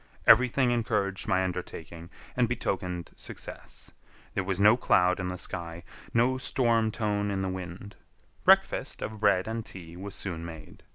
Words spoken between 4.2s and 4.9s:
There was no